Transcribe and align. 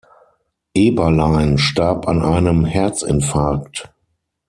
Eberlein 0.73 1.59
starb 1.59 2.07
an 2.07 2.23
einem 2.23 2.65
Herzinfarkt. 2.65 3.93